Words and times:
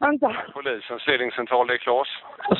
Vänta. 0.00 0.32
Polisens 0.54 1.06
ledningscentral, 1.06 1.66
det 1.66 1.74
är 1.74 1.78
Klas. 1.78 2.08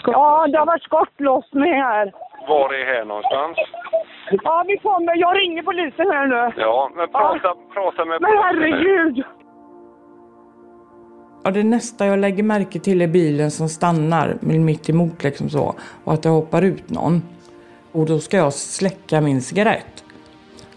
Ja, 0.05 0.47
det 0.47 0.59
har 0.59 0.67
varit 0.67 0.83
skottlossning 0.83 1.73
här. 1.73 2.13
Var 2.49 2.75
är 2.75 2.85
här 2.95 3.05
någonstans? 3.05 3.57
Ja, 4.45 4.65
vi 4.67 4.77
kommer. 4.79 5.17
Jag 5.17 5.37
ringer 5.39 5.63
polisen 5.63 6.11
här 6.11 6.27
nu. 6.27 6.53
Ja, 6.57 6.91
men 6.97 7.09
prata, 7.09 7.55
prata 7.75 8.05
med 8.05 8.21
Men 8.21 8.31
herregud! 8.43 9.25
Ja, 11.45 11.51
det 11.51 11.63
nästa 11.63 12.07
jag 12.07 12.19
lägger 12.19 12.43
märke 12.43 12.79
till 12.79 13.03
är 13.03 13.09
bilen 13.09 13.51
som 13.51 13.69
stannar 13.69 14.37
mitt 14.41 14.89
emot 14.89 15.23
liksom 15.23 15.49
så. 15.49 15.75
Och 16.05 16.13
att 16.13 16.23
det 16.23 16.29
hoppar 16.29 16.63
ut 16.63 16.91
någon. 16.91 17.23
Och 17.93 18.07
då 18.07 18.19
ska 18.19 18.37
jag 18.37 18.53
släcka 18.53 19.21
min 19.21 19.43
cigarett. 19.43 20.05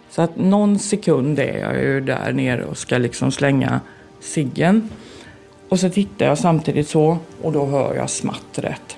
Så 0.09 0.21
att 0.21 0.37
någon 0.37 0.79
sekund 0.79 1.39
är 1.39 1.59
jag 1.59 1.83
ju 1.83 2.01
där 2.01 2.33
nere 2.33 2.63
och 2.63 2.77
ska 2.77 2.97
liksom 2.97 3.31
slänga 3.31 3.79
ciggen. 4.19 4.89
Och 5.69 5.79
så 5.79 5.89
tittar 5.89 6.25
jag 6.25 6.37
samtidigt 6.37 6.89
så 6.89 7.17
och 7.41 7.51
då 7.51 7.65
hör 7.65 7.95
jag 7.95 8.09
smattret. 8.09 8.97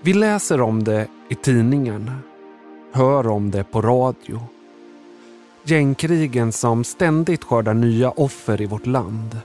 Vi 0.00 0.14
läser 0.14 0.60
om 0.60 0.84
det 0.84 1.06
i 1.28 1.34
tidningarna, 1.34 2.18
hör 2.92 3.26
om 3.26 3.50
det 3.50 3.64
på 3.64 3.82
radio. 3.82 4.40
Gängkrigen 5.64 6.52
som 6.52 6.84
ständigt 6.84 7.44
skördar 7.44 7.74
nya 7.74 8.10
offer 8.10 8.62
i 8.62 8.66
vårt 8.66 8.86
land. 8.86 9.38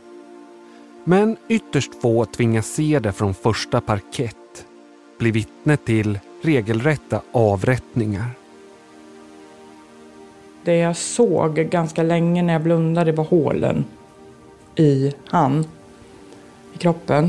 Men 1.04 1.38
ytterst 1.48 2.02
få 2.02 2.26
tvingas 2.26 2.68
se 2.68 3.00
det 3.00 3.12
från 3.12 3.34
första 3.34 3.82
parkett, 3.82 4.66
bli 5.20 5.32
vittne 5.32 5.78
till 5.78 6.20
regelrätta 6.42 7.22
avrättningar. 7.32 8.30
Det 10.64 10.78
jag 10.78 10.98
såg 10.98 11.56
ganska 11.56 12.04
länge 12.04 12.42
när 12.42 12.54
jag 12.54 12.62
blundade 12.62 13.12
var 13.12 13.24
hålen 13.24 13.86
i 14.82 15.14
han, 15.28 15.66
i 16.74 16.78
kroppen. 16.78 17.24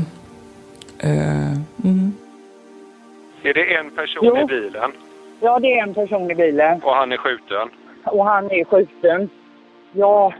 Eh, 0.99 1.51
mm. 1.83 2.13
Är 3.43 3.53
det 3.53 3.75
en 3.75 3.91
person 3.91 4.23
Jo. 4.23 4.37
i 4.37 4.45
bilen 4.45 4.91
Ja, 5.39 5.59
det 5.59 5.73
är 5.79 5.83
en 5.83 5.93
person 5.93 6.31
i 6.31 6.35
bilen 6.35 6.83
och 6.83 6.95
han 6.95 7.11
är 7.11 7.17
skjuten? 7.17 7.69
och 8.05 8.25
han 8.25 8.51
är 8.51 8.63
skjuten. 8.65 9.29
Ja, 9.91 10.33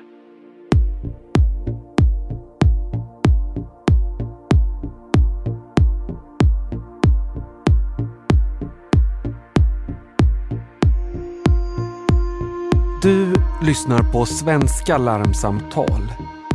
Du 13.02 13.34
lyssnar 13.66 14.12
på 14.12 14.26
Svenska 14.26 14.98
larmsamtal. 14.98 16.02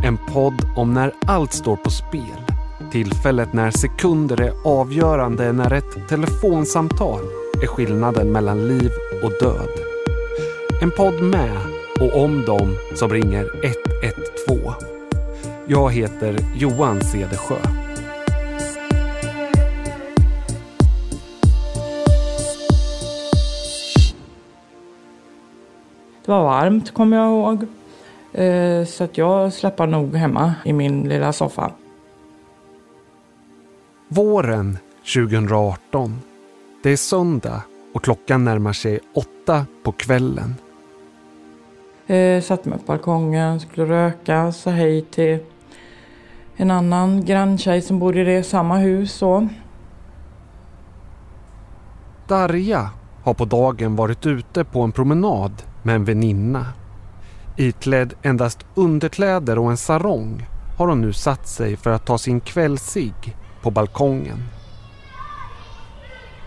En 0.09 0.17
podd 0.17 0.63
om 0.77 0.95
när 0.95 1.13
allt 1.27 1.53
står 1.53 1.77
på 1.77 1.91
spel. 1.91 2.43
Tillfället 2.93 3.53
när 3.53 3.71
sekunder 3.71 4.41
är 4.41 4.53
avgörande 4.65 5.53
när 5.53 5.73
ett 5.73 6.09
telefonsamtal 6.09 7.21
är 7.63 7.67
skillnaden 7.67 8.33
mellan 8.33 8.69
liv 8.69 8.91
och 9.23 9.31
död. 9.31 9.69
En 10.83 10.91
podd 10.91 11.23
med 11.23 11.57
och 12.01 12.25
om 12.25 12.45
dem 12.45 12.77
som 12.95 13.11
ringer 13.11 13.51
112. 14.47 14.75
Jag 15.67 15.93
heter 15.93 16.37
Johan 16.57 17.01
Cedersjö. 17.01 17.59
Det 26.25 26.33
var 26.33 26.43
varmt 26.43 26.95
kommer 26.95 27.17
jag 27.17 27.27
ihåg. 27.27 27.67
Eh, 28.33 28.85
så 28.85 29.05
att 29.05 29.19
jag 29.19 29.53
släppte 29.53 29.87
nog 29.87 30.15
hemma 30.15 30.55
i 30.65 30.73
min 30.73 31.09
lilla 31.09 31.33
soffa. 31.33 31.73
Våren 34.09 34.79
2018. 35.15 36.21
Det 36.83 36.91
är 36.91 36.97
söndag 36.97 37.63
och 37.95 38.05
klockan 38.05 38.45
närmar 38.45 38.73
sig 38.73 39.01
åtta 39.15 39.67
på 39.83 39.93
kvällen. 39.93 40.55
Eh, 42.07 42.43
satt 42.43 42.65
mig 42.65 42.79
på 42.79 42.85
balkongen, 42.85 43.61
skulle 43.61 43.87
röka, 43.87 44.53
sa 44.53 44.71
hej 44.71 45.03
till 45.03 45.39
en 46.57 46.71
annan 46.71 47.25
granntjej 47.25 47.83
som 47.83 47.99
bor 47.99 48.17
i 48.17 48.25
det 48.25 48.43
samma 48.43 48.77
hus. 48.77 49.13
Så. 49.13 49.49
Darja 52.27 52.91
har 53.23 53.35
på 53.35 53.45
dagen 53.45 53.97
varit 53.97 54.27
ute 54.27 54.65
på 54.65 54.81
en 54.81 54.93
promenad 54.93 55.53
med 55.83 55.95
en 55.95 56.05
väninna. 56.05 56.67
Iklädd 57.61 58.15
endast 58.23 58.67
underkläder 58.75 59.59
och 59.59 59.71
en 59.71 59.77
sarong 59.77 60.47
har 60.77 60.89
hon 60.89 61.01
nu 61.01 61.13
satt 61.13 61.49
sig 61.49 61.77
för 61.77 61.91
att 61.91 62.07
ta 62.07 62.19
sin 62.19 62.41
kvällsig 62.41 63.37
på 63.63 63.71
balkongen. 63.71 64.45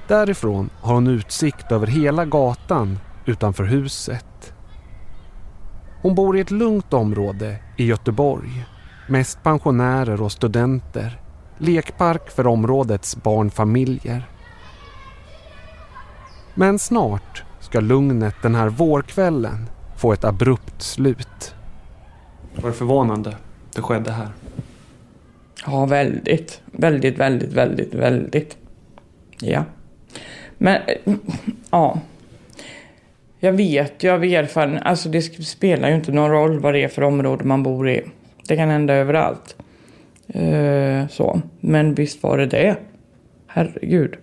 Därifrån 0.08 0.70
har 0.82 0.94
hon 0.94 1.08
utsikt 1.08 1.72
över 1.72 1.88
hela 1.88 2.26
gatan 2.26 3.00
utanför 3.26 3.64
huset. 3.64 4.54
Hon 6.02 6.16
bor 6.16 6.38
i 6.38 6.42
ett 6.42 6.52
lugnt 6.52 6.94
område 6.94 7.60
i 7.78 7.86
Göteborg. 7.86 8.66
Mest 9.08 9.44
pensionärer 9.44 10.22
och 10.22 10.32
studenter. 10.32 11.22
Lekpark 11.58 12.32
för 12.32 12.48
områdets 12.48 13.16
barnfamiljer. 13.16 14.30
Men 16.54 16.80
snart 16.80 17.44
ska 17.60 17.80
lugnet 17.80 18.36
den 18.42 18.56
här 18.56 18.70
vårkvällen 18.70 19.70
få 20.02 20.14
ett 20.14 20.24
abrupt 20.24 20.82
slut. 20.82 21.56
Var 22.56 22.70
det 22.70 22.76
förvånande 22.76 23.36
det 23.76 23.82
skedde 23.82 24.12
här? 24.12 24.28
Ja, 25.66 25.86
väldigt. 25.86 26.62
Väldigt, 26.66 27.18
väldigt, 27.18 27.54
väldigt, 27.54 27.94
väldigt. 27.94 28.58
Ja. 29.40 29.64
Men, 30.58 30.82
eh, 30.88 31.14
ja. 31.72 32.00
Jag 33.40 33.54
vet 33.54 34.04
ju 34.04 34.10
av 34.10 34.24
erfarenhet, 34.24 34.84
alltså 34.86 35.10
det 35.10 35.22
spelar 35.22 35.90
ju 35.90 35.96
inte 35.96 36.12
någon 36.12 36.32
roll 36.32 36.60
vad 36.60 36.74
det 36.74 36.84
är 36.84 36.88
för 36.88 37.02
område 37.02 37.44
man 37.44 37.64
bor 37.64 37.90
i. 37.90 38.02
Det 38.48 38.56
kan 38.56 38.70
hända 38.70 38.94
överallt. 38.94 39.56
Eh, 40.28 41.08
så. 41.08 41.42
Men 41.60 41.94
visst 41.94 42.24
var 42.24 42.38
det 42.38 42.46
det. 42.46 42.76
Herregud. 43.48 44.18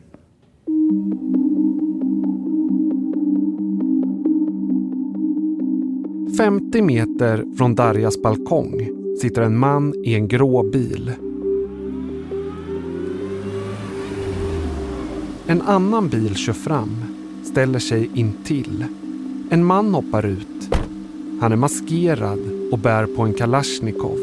50 6.39 6.83
meter 6.83 7.45
från 7.57 7.75
Darjas 7.75 8.23
balkong 8.23 8.89
sitter 9.21 9.43
en 9.43 9.59
man 9.59 9.95
i 10.05 10.15
en 10.15 10.29
grå 10.29 10.63
bil. 10.63 11.13
En 15.47 15.63
annan 15.63 16.09
bil 16.09 16.35
kör 16.35 16.53
fram, 16.53 16.91
ställer 17.45 17.79
sig 17.79 18.11
intill. 18.15 18.85
En 19.51 19.65
man 19.65 19.95
hoppar 19.95 20.27
ut. 20.27 20.75
Han 21.41 21.53
är 21.53 21.57
maskerad 21.57 22.41
och 22.73 22.79
bär 22.79 23.07
på 23.07 23.23
en 23.23 23.35
kalasjnikov. 23.35 24.19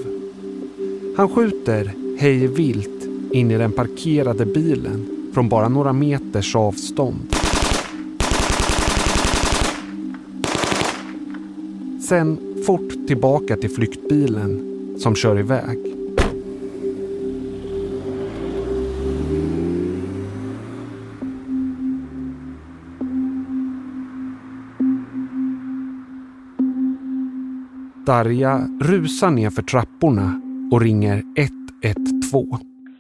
Han 1.18 1.30
skjuter 1.30 1.94
hej 2.18 2.48
vilt 2.48 3.08
in 3.32 3.52
i 3.52 3.58
den 3.58 3.72
parkerade 3.72 4.46
bilen 4.46 5.30
från 5.34 5.50
bara 5.50 5.70
några 5.70 5.94
meters 5.94 6.56
avstånd. 6.56 7.35
Sen 12.10 12.38
fort 12.68 13.08
tillbaka 13.08 13.56
till 13.56 13.70
flyktbilen 13.70 14.52
som 14.98 15.16
kör 15.16 15.40
iväg. 15.40 15.78
Darja 28.06 28.60
rusar 28.82 29.30
ner 29.30 29.50
för 29.50 29.62
trapporna 29.62 30.42
och 30.72 30.82
ringer 30.82 31.22
112. 31.38 32.48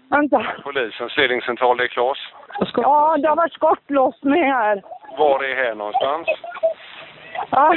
vänta. 0.10 0.46
Polisens 0.64 1.18
ledningscentral, 1.18 1.78
det 1.78 1.84
är 1.84 1.88
Klas. 1.88 2.18
Ja, 2.76 3.18
det 3.18 3.28
har 3.28 3.36
varit 3.36 3.54
skottlossning 3.54 4.44
här. 4.44 4.84
Var 5.18 5.44
är 5.44 5.56
här 5.56 5.76
någonstans? 5.76 6.28
Ja. 7.52 7.76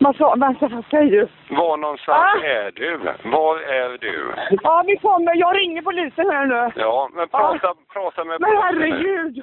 Vad 0.00 0.16
sa, 0.16 0.34
vänta, 0.34 0.68
vad 0.68 0.84
säger 0.84 1.10
du? 1.10 1.28
Var 1.54 1.76
någonstans 1.76 2.18
Ah! 2.18 2.44
är 2.46 2.70
du? 2.80 2.98
Var 3.30 3.56
är 3.58 3.98
du? 3.98 4.34
Ja, 4.62 4.84
vi 4.86 4.96
kommer. 4.96 5.34
Jag 5.36 5.56
ringer 5.56 5.82
polisen 5.82 6.26
här 6.30 6.46
nu. 6.46 6.72
Ja, 6.76 7.08
men 7.14 7.28
prata, 7.28 7.74
prata 7.92 8.24
med 8.24 8.36
Men 8.40 8.50
polisen 8.50 8.78
nu. 8.78 8.86
herregud! 8.90 9.42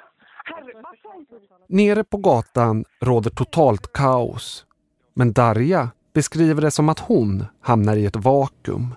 Nere 1.70 2.04
på 2.04 2.18
gatan 2.18 2.86
råder 3.02 3.30
totalt 3.30 3.94
kaos. 3.94 4.66
Men 5.16 5.34
Darja 5.34 5.88
beskriver 6.14 6.62
det 6.62 6.72
som 6.72 6.90
att 6.90 7.00
hon 7.00 7.46
hamnar 7.62 7.96
i 7.96 8.06
ett 8.06 8.16
vakuum. 8.16 8.96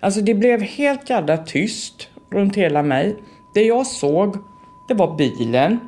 Alltså 0.00 0.20
det 0.20 0.34
blev 0.34 0.60
helt 0.62 1.10
jävla 1.10 1.36
tyst 1.36 2.10
runt 2.32 2.56
hela 2.56 2.82
mig. 2.82 3.16
Det 3.54 3.62
jag 3.62 3.86
såg, 3.86 4.36
det 4.88 4.94
var 4.94 5.16
bilen. 5.16 5.78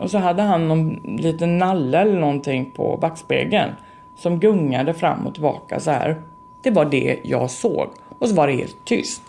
Och 0.00 0.10
så 0.10 0.18
hade 0.18 0.42
han 0.42 0.68
någon 0.68 1.16
liten 1.18 1.58
nalle 1.58 1.98
eller 1.98 2.20
någonting 2.20 2.72
på 2.76 2.96
backspegeln. 2.96 3.70
Som 4.16 4.40
gungade 4.40 4.94
fram 4.94 5.26
och 5.26 5.34
tillbaka 5.34 5.80
så 5.80 5.90
här. 5.90 6.22
Det 6.62 6.70
var 6.70 6.84
det 6.84 7.20
jag 7.24 7.50
såg. 7.50 7.88
Och 8.18 8.28
så 8.28 8.36
var 8.36 8.46
det 8.46 8.52
helt 8.52 8.84
tyst. 8.86 9.22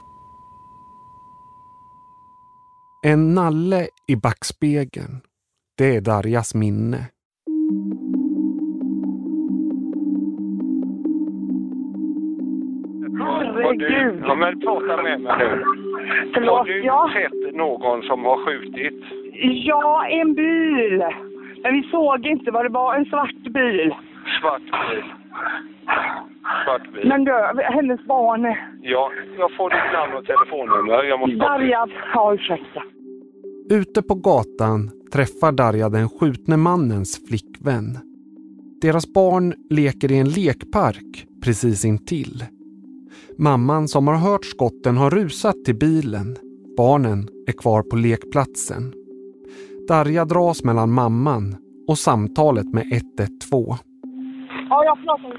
En 3.05 3.33
nalle 3.33 3.87
i 4.07 4.15
backspegeln. 4.15 5.21
Det 5.77 5.95
är 5.95 6.01
Darjas 6.01 6.55
minne. 6.55 6.97
Har 13.19 13.43
du, 13.43 13.63
Herregud. 13.63 14.23
ja, 14.27 14.35
men 14.35 14.59
prata 14.59 15.03
med 15.03 15.21
mig 15.21 15.37
nu. 15.39 15.63
Har 15.63 16.33
Förlåt, 16.33 16.65
du 16.67 16.83
ja. 16.83 17.09
sett 17.13 17.55
någon 17.55 18.01
som 18.01 18.25
har 18.25 18.45
skjutit? 18.45 19.03
Ja, 19.65 20.07
en 20.07 20.33
bil. 20.33 21.03
Men 21.63 21.73
vi 21.73 21.83
såg 21.91 22.25
inte 22.25 22.51
vad 22.51 22.65
det 22.65 22.69
var. 22.69 22.95
En 22.95 23.05
svart 23.05 23.43
bil. 23.53 23.93
Svart 24.45 24.61
bil. 24.61 25.03
Svart 26.65 26.93
bil. 26.93 27.07
Men 27.07 27.23
du, 27.23 27.31
hennes 27.63 28.05
barn. 28.05 28.55
Ja, 28.81 29.11
jag 29.37 29.55
får 29.57 29.69
ditt 29.69 29.93
namn 29.93 30.13
och 30.13 30.25
telefonnummer. 30.25 31.03
Jag 31.03 31.19
måste... 31.19 31.35
Darja. 31.35 31.87
Ja, 32.13 32.33
ursäkta. 32.33 32.81
Ute 33.69 34.01
på 34.01 34.15
gatan 34.15 34.91
träffar 35.13 35.51
Darja 35.51 35.89
den 35.89 36.09
skjutne 36.09 36.57
mannens 36.57 37.27
flickvän. 37.27 37.97
Deras 38.81 39.13
barn 39.13 39.53
leker 39.69 40.11
i 40.11 40.19
en 40.19 40.29
lekpark 40.29 41.25
precis 41.43 41.85
intill. 41.85 42.43
Mamman 43.37 43.87
som 43.87 44.07
har 44.07 44.15
hört 44.15 44.45
skotten 44.45 44.97
har 44.97 45.09
rusat 45.09 45.65
till 45.65 45.75
bilen. 45.75 46.35
Barnen 46.77 47.27
är 47.47 47.51
kvar 47.51 47.81
på 47.81 47.95
lekplatsen. 47.95 48.93
Darja 49.87 50.25
dras 50.25 50.63
mellan 50.63 50.91
mamman 50.91 51.55
och 51.87 51.97
samtalet 51.97 52.73
med 52.73 53.01
112. 53.17 53.94
Ja, 54.69 54.83
jag 54.85 54.97
pratar. 55.05 55.31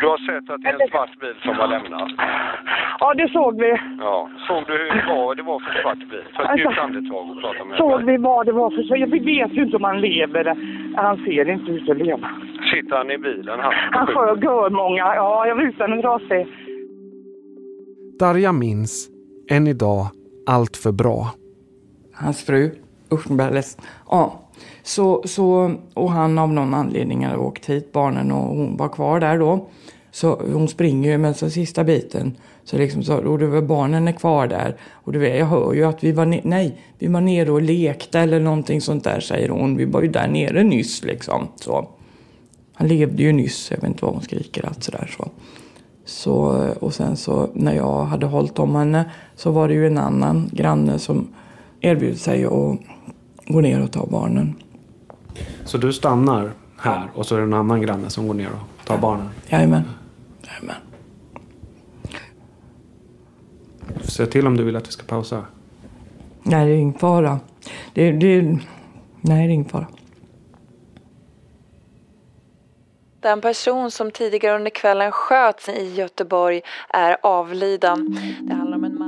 Du 0.00 0.06
har 0.08 0.18
sett 0.26 0.50
att 0.50 0.60
det 0.62 0.68
är 0.68 0.82
en 0.82 0.88
svart 0.90 1.20
bil 1.20 1.34
som 1.42 1.54
har 1.56 1.68
lämnat? 1.68 2.08
Ja, 3.00 3.14
det 3.14 3.28
såg 3.28 3.60
vi. 3.60 3.70
Ja. 3.98 4.28
Såg 4.48 4.64
du 4.66 4.72
hur, 4.72 5.06
vad 5.14 5.36
det 5.36 5.42
var 5.42 5.60
för 5.60 5.82
svart 5.82 5.98
bil? 6.10 6.22
Ta 6.34 6.52
ett 6.52 6.58
djupt 6.58 6.78
andetag 6.78 7.30
och 7.30 7.40
prata 7.40 7.64
med 7.64 7.76
Såg 7.76 8.02
vi 8.02 8.16
vad 8.16 8.46
det 8.46 8.52
var 8.52 8.70
för... 8.70 8.82
så- 8.82 8.94
Vi 9.16 9.18
vet 9.18 9.52
ju 9.52 9.62
inte 9.64 9.76
om 9.76 9.84
han 9.84 10.00
lever. 10.00 10.44
Han 10.96 11.16
ser 11.24 11.50
inte 11.50 11.70
ut 11.72 11.88
att 11.90 11.96
leva. 11.98 12.30
Sitter 12.74 12.96
han 12.96 13.10
i 13.10 13.18
bilen? 13.18 13.60
Han, 13.60 13.72
Han 13.92 14.06
sköt 14.06 14.42
görmånga. 14.42 15.14
Ja, 15.14 15.46
jag 15.46 15.60
rutan 15.62 15.92
är 15.92 16.02
trasig. 16.02 16.46
Darja 18.20 18.52
minns, 18.52 19.08
än 19.50 19.66
idag, 19.66 20.06
allt 20.46 20.76
för 20.76 20.92
bra. 20.92 21.26
Hans 22.14 22.46
fru, 22.46 22.70
ledsen. 23.52 23.84
Ja, 24.10 24.32
så, 24.82 25.22
så, 25.24 25.74
och 25.94 26.10
han 26.10 26.38
av 26.38 26.52
någon 26.52 26.74
anledning 26.74 27.24
hade 27.24 27.38
åkt 27.38 27.66
hit, 27.66 27.92
barnen, 27.92 28.32
och 28.32 28.56
hon 28.56 28.76
var 28.76 28.88
kvar 28.88 29.20
där 29.20 29.38
då. 29.38 29.68
Så 30.10 30.42
hon 30.52 30.68
springer 30.68 31.10
ju, 31.10 31.18
men 31.18 31.34
så 31.34 31.50
sista 31.50 31.84
biten, 31.84 32.36
så 32.64 32.78
liksom 32.78 33.02
så, 33.02 33.16
och 33.16 33.38
det 33.38 33.46
var 33.46 33.62
barnen 33.62 34.08
är 34.08 34.12
kvar 34.12 34.46
där. 34.46 34.76
Och 34.92 35.12
du 35.12 35.18
vet, 35.18 35.38
jag 35.38 35.46
hör 35.46 35.72
ju 35.72 35.84
att 35.84 36.04
vi 36.04 36.12
var, 36.12 36.26
ne- 36.26 36.40
nej, 36.44 36.80
vi 36.98 37.06
var 37.06 37.20
nere 37.20 37.50
och 37.50 37.62
lekte 37.62 38.18
eller 38.20 38.40
någonting 38.40 38.80
sånt 38.80 39.04
där, 39.04 39.20
säger 39.20 39.48
hon. 39.48 39.76
Vi 39.76 39.84
var 39.84 40.02
ju 40.02 40.08
där 40.08 40.28
nere 40.28 40.62
nyss 40.62 41.04
liksom. 41.04 41.48
Så. 41.56 41.88
Han 42.74 42.88
levde 42.88 43.22
ju 43.22 43.32
nyss, 43.32 43.70
jag 43.70 43.76
vet 43.76 43.86
inte 43.90 44.04
vad 44.04 44.14
hon 44.14 44.22
skriker, 44.22 44.66
att 44.66 44.84
sådär 44.84 45.14
så. 45.16 45.28
Så, 46.04 46.66
och 46.80 46.94
sen 46.94 47.16
så 47.16 47.48
när 47.54 47.74
jag 47.74 48.04
hade 48.04 48.26
hållit 48.26 48.58
om 48.58 48.74
henne 48.76 49.10
så 49.36 49.50
var 49.50 49.68
det 49.68 49.74
ju 49.74 49.86
en 49.86 49.98
annan 49.98 50.50
granne 50.52 50.98
som 50.98 51.28
erbjöd 51.80 52.18
sig 52.18 52.44
att 52.44 52.78
gå 53.48 53.60
ner 53.60 53.82
och 53.82 53.92
ta 53.92 54.06
barnen. 54.06 54.54
Så 55.64 55.78
du 55.78 55.92
stannar 55.92 56.52
här 56.78 57.10
och 57.14 57.26
så 57.26 57.34
är 57.34 57.38
det 57.38 57.44
en 57.44 57.54
annan 57.54 57.82
granne 57.82 58.10
som 58.10 58.26
går 58.28 58.34
ner 58.34 58.48
och 58.48 58.86
tar 58.86 58.98
barnen. 58.98 59.28
Jajamän. 59.48 59.82
Jajamän. 60.46 60.76
Säga 64.00 64.26
till 64.26 64.46
om 64.46 64.56
du 64.56 64.64
vill 64.64 64.76
att 64.76 64.88
vi 64.88 64.92
ska 64.92 65.06
pausa. 65.06 65.44
Nej, 66.42 66.66
det 66.66 66.72
är 66.72 66.76
ingen 66.76 66.98
fara. 66.98 67.40
Det, 67.94 68.12
det, 68.12 68.42
nej, 68.42 68.60
det 69.20 69.32
är 69.32 69.48
ingen 69.48 69.68
fara. 69.68 69.86
Den 73.20 73.40
person 73.40 73.90
som 73.90 74.10
tidigare 74.10 74.56
under 74.56 74.70
kvällen 74.70 75.12
sköts 75.12 75.68
i 75.68 75.94
Göteborg 75.94 76.60
är 76.88 77.16
avliden. 77.22 78.18
Det 78.42 78.54
handlar 78.54 78.76
om 78.76 78.84
en 78.84 78.98
man 78.98 79.07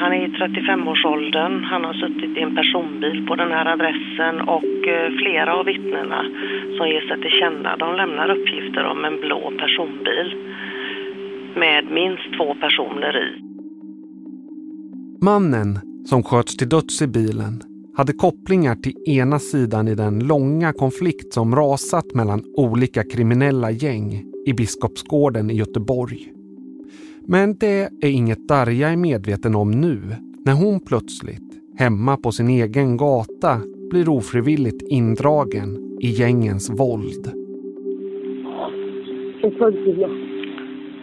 Han 0.00 0.12
är 0.12 0.26
i 0.26 0.28
35-årsåldern. 0.28 1.64
Han 1.64 1.84
har 1.84 1.94
suttit 1.94 2.36
i 2.36 2.40
en 2.40 2.54
personbil 2.56 3.26
på 3.26 3.34
den 3.34 3.52
här 3.52 3.66
adressen 3.66 4.40
och 4.40 4.88
eh, 4.88 5.10
flera 5.20 5.54
av 5.54 5.64
vittnena 5.66 6.20
som 6.76 6.88
ger 6.88 7.00
sig 7.08 7.20
till 7.20 7.38
känna 7.40 7.76
de 7.76 7.96
lämnar 7.96 8.30
uppgifter 8.30 8.84
om 8.84 9.04
en 9.04 9.20
blå 9.20 9.52
personbil 9.58 10.28
med 11.56 11.84
minst 11.90 12.28
två 12.36 12.54
personer 12.54 13.12
i. 13.26 13.28
Mannen 15.24 15.70
som 16.04 16.22
sköts 16.22 16.56
till 16.56 16.68
döds 16.68 17.02
i 17.02 17.06
bilen 17.06 17.60
hade 17.96 18.12
kopplingar 18.12 18.74
till 18.74 18.94
ena 19.06 19.38
sidan 19.38 19.88
i 19.88 19.94
den 19.94 20.26
långa 20.26 20.72
konflikt 20.72 21.32
som 21.32 21.56
rasat 21.56 22.14
mellan 22.14 22.42
olika 22.56 23.02
kriminella 23.04 23.70
gäng 23.70 24.24
i 24.46 24.52
Biskopsgården 24.52 25.50
i 25.50 25.54
Göteborg. 25.54 26.39
Men 27.26 27.58
det 27.58 27.80
är 28.02 28.10
inget 28.10 28.48
Darja 28.48 28.88
är 28.88 28.96
medveten 28.96 29.54
om 29.54 29.70
nu 29.70 30.00
när 30.46 30.52
hon 30.52 30.80
plötsligt, 30.80 31.78
hemma 31.78 32.16
på 32.16 32.32
sin 32.32 32.48
egen 32.48 32.96
gata, 32.96 33.60
blir 33.90 34.08
ofrivilligt 34.08 34.82
indragen 34.88 35.98
i 36.00 36.06
gängens 36.10 36.70
våld. 36.70 37.32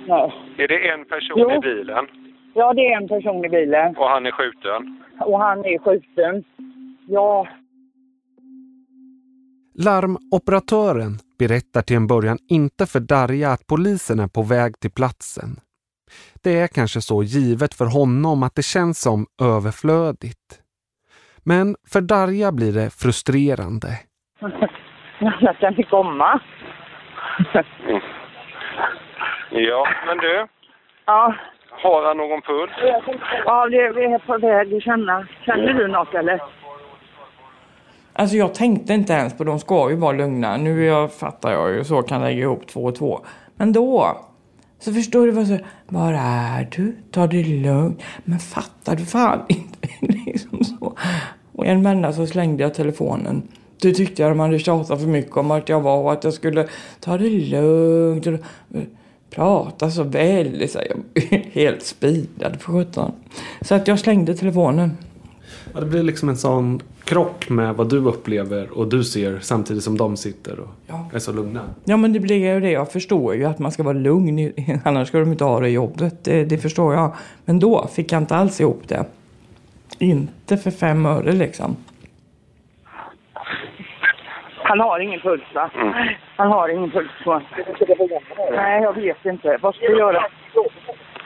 Nej. 0.07 0.33
Är 0.57 0.67
det 0.67 0.89
en 0.89 1.05
person 1.05 1.37
Jo. 1.37 1.51
i 1.51 1.59
bilen 1.59 2.05
Ja, 2.53 2.73
det 2.73 2.81
är 2.87 3.01
en 3.01 3.07
person 3.07 3.45
i 3.45 3.49
bilen. 3.49 3.95
och 3.97 4.09
han 4.09 4.25
är 4.25 4.31
skjuten? 4.31 4.99
Och 5.19 5.39
han 5.39 5.59
är 5.65 5.77
skjuten. 5.79 6.43
Ja, 7.07 7.47
Larmoperatören 9.79 11.11
berättar 11.39 11.81
till 11.81 11.95
en 11.95 12.07
början 12.07 12.37
inte 12.49 12.85
för 12.85 12.99
Darja 12.99 13.49
att 13.51 13.67
polisen 13.67 14.19
är 14.19 14.27
på 14.27 14.41
väg 14.43 14.79
till 14.79 14.91
platsen. 14.91 15.49
Det 16.43 16.59
är 16.59 16.67
kanske 16.67 17.01
så 17.01 17.23
givet 17.23 17.73
för 17.73 17.85
honom 17.85 18.43
att 18.43 18.55
det 18.55 18.63
känns 18.63 19.01
som 19.01 19.25
överflödigt. 19.41 20.61
Men 21.43 21.75
för 21.91 22.01
Darja 22.01 22.51
blir 22.51 22.73
det 22.73 22.89
frustrerande. 22.89 23.87
när 25.19 25.53
kan 25.53 25.73
ni 25.73 25.83
komma? 25.83 26.39
Ja, 29.51 29.87
men 30.05 30.17
du. 30.17 30.47
Ja, 31.05 31.35
Har 31.83 32.07
han 32.07 32.17
någon 32.17 32.41
puls? 32.41 32.71
ja 33.45 33.65
det, 33.69 33.91
vi 33.91 34.03
är 34.05 34.19
på 34.19 34.37
väg 34.37 34.73
att 34.73 34.83
känna. 34.83 35.27
Känner 35.45 35.73
du 35.73 35.87
något 35.87 36.13
eller? 36.13 36.41
Alltså 38.13 38.35
jag 38.35 38.53
tänkte 38.53 38.93
inte 38.93 39.13
ens 39.13 39.37
på 39.37 39.43
de 39.43 39.59
ska 39.59 39.89
ju 39.89 39.95
vara 39.95 40.11
lugna. 40.11 40.57
Nu 40.57 40.85
jag, 40.85 41.13
fattar 41.13 41.51
jag 41.51 41.71
ju 41.71 41.83
så 41.83 42.01
kan 42.01 42.21
lägga 42.21 42.39
ihop 42.41 42.67
två 42.67 42.83
och 42.83 42.95
två. 42.95 43.19
Men 43.57 43.73
då 43.73 44.17
så 44.79 44.93
förstår 44.93 45.25
du 45.25 45.31
vad 45.31 45.47
så 45.47 45.57
Var 45.87 46.13
är 46.13 46.69
du? 46.75 46.95
Ta 47.11 47.27
det 47.27 47.43
lugnt. 47.43 48.01
Men 48.23 48.39
fattar 48.39 48.95
du 48.95 49.05
fan 49.05 49.41
inte? 49.49 49.89
liksom 50.25 50.63
så. 50.63 50.93
Och 51.51 51.65
en 51.65 51.83
vända 51.83 52.13
så 52.13 52.27
slängde 52.27 52.63
jag 52.63 52.73
telefonen. 52.73 53.41
Du 53.81 53.93
tyckte 53.93 54.21
jag 54.21 54.31
de 54.31 54.39
hade 54.39 54.59
tjatat 54.59 54.99
för 54.99 55.07
mycket 55.07 55.37
om 55.37 55.51
att 55.51 55.69
jag 55.69 55.81
var 55.81 55.97
och 55.97 56.13
att 56.13 56.23
jag 56.23 56.33
skulle 56.33 56.67
ta 56.99 57.17
det 57.17 57.29
lugnt. 57.29 58.27
Och 58.27 58.33
prata 59.29 59.91
så 59.91 60.03
väl. 60.03 60.69
Så 60.69 60.79
jag 60.89 61.23
helt 61.51 61.83
speedad 61.83 62.61
för 62.61 62.71
sjutton. 62.71 63.11
Så 63.61 63.75
att 63.75 63.87
jag 63.87 63.99
slängde 63.99 64.35
telefonen. 64.35 64.97
Ja, 65.73 65.79
det 65.79 65.85
blir 65.85 66.03
liksom 66.03 66.29
en 66.29 66.37
sån 66.37 66.81
krock 67.07 67.49
med 67.49 67.75
vad 67.75 67.89
du 67.89 67.97
upplever 67.97 68.77
och 68.77 68.87
du 68.87 69.03
ser 69.03 69.39
samtidigt 69.39 69.83
som 69.83 69.97
de 69.97 70.17
sitter 70.17 70.59
och 70.59 70.67
Ja. 70.87 71.09
är 71.13 71.19
så 71.19 71.33
lugna. 71.33 71.61
Ja 71.85 71.97
men 71.97 72.13
det 72.13 72.19
blir 72.19 72.53
ju 72.53 72.59
det. 72.59 72.71
Jag 72.71 72.91
förstår 72.91 73.35
ju 73.35 73.45
att 73.45 73.59
man 73.59 73.71
ska 73.71 73.83
vara 73.83 73.93
lugn. 73.97 74.51
Annars 74.85 75.07
ska 75.07 75.19
de 75.19 75.31
inte 75.31 75.43
ha 75.43 75.59
det 75.59 75.69
jobbet. 75.69 76.23
Det, 76.23 76.43
det 76.43 76.57
förstår 76.57 76.93
jag. 76.93 77.15
Men 77.45 77.59
då 77.59 77.87
fick 77.87 78.11
jag 78.11 78.21
inte 78.21 78.35
alls 78.35 78.61
ihop 78.61 78.81
det. 78.87 79.05
Inte 79.99 80.57
för 80.57 80.71
fem 80.71 81.05
öre 81.05 81.31
liksom. 81.31 81.75
Han 84.63 84.79
har 84.79 84.99
ingen 84.99 85.19
puls 85.19 85.43
va? 85.55 85.71
Han 86.37 86.51
har 86.51 86.69
ingen 86.69 86.91
puls. 86.91 87.11
va? 87.25 87.41
Nej, 88.51 88.81
jag 88.83 88.93
vet 88.93 89.25
inte. 89.25 89.57
Vad 89.61 89.75
ska 89.75 89.87
vi 89.87 89.97
göra? 89.97 90.23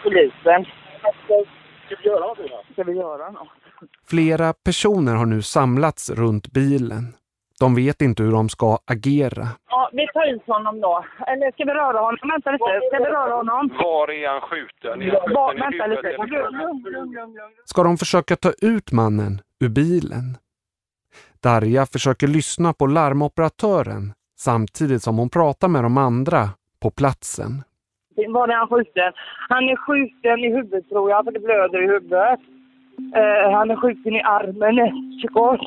Polisen. 0.04 0.66
Ska 2.74 2.84
vi 2.84 2.94
göra 2.94 3.30
något? 3.32 3.48
Flera 4.12 4.54
personer 4.54 5.16
har 5.16 5.26
nu 5.26 5.42
samlats 5.42 6.10
runt 6.10 6.52
bilen. 6.52 7.14
De 7.60 7.76
vet 7.76 8.02
inte 8.02 8.24
hur 8.24 8.32
de 8.32 8.50
ska 8.50 8.78
agera. 8.86 9.48
Ja, 9.70 9.90
vi 9.94 10.08
tar 10.08 10.34
ut 10.36 10.48
honom 10.48 10.82
då. 10.82 11.06
Eller 11.28 11.52
ska 11.52 11.66
vi 11.66 11.72
röra 11.72 12.00
honom? 12.00 12.30
Vänta 12.34 12.52
lite. 12.52 12.64
Ska 12.90 12.98
vi 12.98 13.10
röra 13.10 13.34
honom? 13.36 13.70
Var 13.78 14.12
är 14.12 14.28
han 14.30 14.42
skjuten? 14.42 15.02
Är 15.02 15.12
han 15.12 15.52
skjuten 15.52 15.58
i 15.58 15.62
vänta 15.62 15.86
huvudet 15.86 17.08
lite. 17.08 17.42
Ska 17.66 17.84
de 17.84 17.98
försöka 17.98 18.36
ta 18.36 18.52
ut 18.62 18.92
mannen 18.92 19.42
ur 19.60 19.70
bilen? 19.70 20.38
Darja 21.44 21.86
försöker 21.86 22.28
lyssna 22.28 22.74
på 22.74 22.86
larmoperatören 22.86 24.14
samtidigt 24.38 25.04
som 25.04 25.18
hon 25.18 25.30
pratar 25.30 25.68
med 25.68 25.84
de 25.84 25.98
andra 25.98 26.50
på 26.82 26.90
platsen. 26.92 27.64
Var 28.28 28.48
är 28.48 28.54
han 28.54 28.68
skjuten? 28.68 29.14
Han 29.50 29.64
är 29.70 29.76
skjuten 29.76 30.40
i 30.40 30.50
huvudet 30.56 30.90
tror 30.90 31.10
jag, 31.10 31.26
för 31.26 31.32
det 31.32 31.40
blöder 31.40 31.84
i 31.84 31.88
huvudet. 31.88 32.40
Eh, 33.16 33.52
han 33.52 33.72
är 33.72 33.76
skjuten 33.76 34.16
i 34.16 34.22
armen 34.22 34.80
efteråt. 34.80 35.62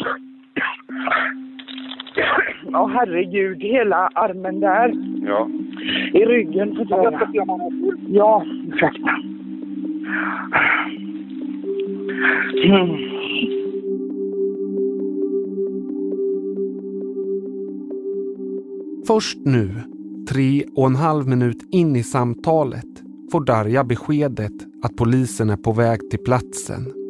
Åh 2.74 2.88
herregud, 2.88 3.62
hela 3.62 4.10
armen 4.14 4.60
där. 4.60 4.92
Ja. 5.26 5.48
I 6.12 6.24
ryggen. 6.24 6.74
Så 6.74 6.86
jag 6.88 7.14
ska 7.14 7.32
se 7.32 7.40
om 7.40 7.48
han 7.48 7.60
har 7.60 7.70
puls. 7.70 8.00
Ja, 8.08 8.44
ursäkta. 8.68 9.10
Mm. 12.64 13.14
Först 19.06 19.38
nu, 19.44 19.70
tre 20.28 20.64
och 20.76 20.86
en 20.86 20.96
halv 20.96 21.28
minut 21.28 21.68
in 21.70 21.96
i 21.96 22.02
samtalet, 22.02 23.02
får 23.32 23.44
Darja 23.44 23.84
beskedet 23.84 24.52
att 24.82 24.96
polisen 24.96 25.50
är 25.50 25.56
på 25.56 25.72
väg 25.72 26.10
till 26.10 26.18
platsen. 26.24 27.03